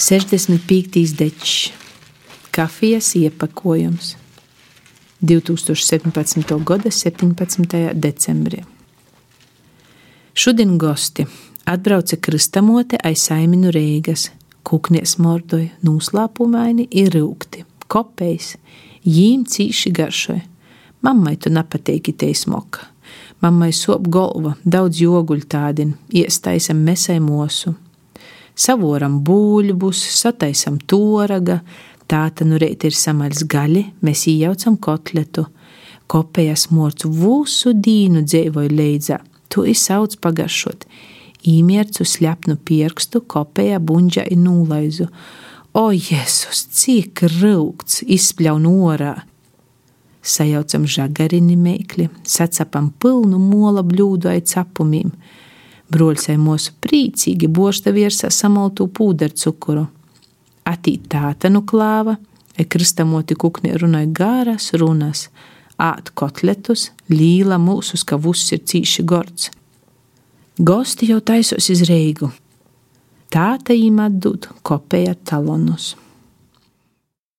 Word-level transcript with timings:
65. 0.00 1.16
dečs, 1.18 1.70
kafijas 2.50 3.14
iepakojums 3.14 4.16
2017. 5.20 6.64
gada 6.64 6.90
17. 6.90 7.94
decembrī. 7.94 8.62
Šodien 10.34 10.78
gosti 10.78 11.26
atbrauca 11.64 12.16
kristamote 12.16 13.00
aiz 13.04 13.24
saiminu 13.26 13.72
Rīgas, 13.74 14.28
kuknies 14.62 15.16
mordoja, 15.18 15.72
noslēpumaini 15.82 16.86
ir 16.90 17.10
rūkti, 17.18 17.64
kopējs, 17.90 18.54
jīm 19.02 19.42
cīši 19.50 19.92
garšoja. 19.98 20.44
Mammai 21.02 21.34
tu 21.42 21.50
nepateiki 21.50 22.14
te 22.14 22.30
smoka. 22.34 22.86
Mammai 23.42 23.72
sop 23.74 24.06
golva, 24.06 24.54
daudz 24.62 25.02
joguļu 25.02 25.50
tādin, 25.50 25.96
iestaisam 26.14 26.86
mesai 26.86 27.18
mosu 27.18 27.74
savoram 28.58 29.20
būļbus, 29.24 30.00
sataisam 30.18 30.78
toraga, 30.90 31.60
tāta 32.10 32.46
nu 32.48 32.58
reit 32.60 32.84
ir 32.88 32.96
samaļs 32.96 33.44
gaļi, 33.50 33.84
mēs 34.04 34.26
iejaucam 34.30 34.78
kotletu. 34.82 35.46
Kopējas 36.08 36.70
morcu 36.72 37.10
vūsu 37.12 37.74
dīnu 37.76 38.24
dzēvoju 38.24 38.72
leidzā, 38.72 39.20
to 39.52 39.66
izsauc 39.68 40.16
pagaršot. 40.24 40.86
Īmiercu 41.48 42.04
slepnu 42.08 42.56
pirkstu 42.66 43.22
kopējā 43.28 43.78
buņģa 43.78 44.24
ir 44.32 44.40
nūlaizu. 44.42 45.08
O, 45.76 45.90
Jēzus, 45.92 46.64
cik 46.74 47.22
rūkts 47.38 48.02
izspļaun 48.02 48.64
orā! 48.66 49.14
Sajaucam 50.28 50.84
žagarini 50.88 51.54
mēkli, 51.56 52.08
sacapam 52.26 52.90
pilnu 53.00 53.38
mola 53.40 53.84
bļūdu 53.86 54.32
aiz 54.32 54.50
capumiem 54.50 55.12
Broļsai 55.88 56.36
mūsu 56.36 56.74
prīcīgi 56.84 57.48
bošta 57.48 57.92
virsā 57.96 58.28
samaltu 58.34 58.88
pūderu 58.92 59.36
cukuru. 59.40 59.86
Atīt 60.68 61.06
tāta 61.12 61.48
nu 61.48 61.62
klāva, 61.64 62.18
e 62.58 62.66
kristamoti 62.68 63.36
kukni 63.38 63.72
runāja 63.78 64.10
gāras 64.20 64.72
runas, 64.76 65.28
āt 65.78 66.10
kotletus, 66.18 66.90
līla 67.08 67.56
mūsus, 67.62 68.04
ka 68.04 68.18
vuss 68.20 68.52
ir 68.52 68.60
cīši 68.68 69.04
gords. 69.08 69.48
Gosti 70.58 71.08
jau 71.12 71.20
taisos 71.22 71.70
iz 71.70 71.84
reigu. 71.88 72.32
Tāta 73.32 73.76
īm 73.76 74.00
atdūt 74.02 74.50
kopēja 74.66 75.14
talonus. 75.24 75.94